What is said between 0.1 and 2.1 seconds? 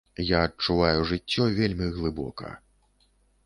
Я адчуваю жыццё вельмі